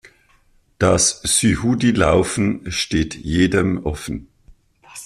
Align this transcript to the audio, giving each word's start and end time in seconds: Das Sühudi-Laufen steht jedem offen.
Das 0.79 1.21
Sühudi-Laufen 1.21 2.71
steht 2.71 3.13
jedem 3.13 3.85
offen. 3.85 4.29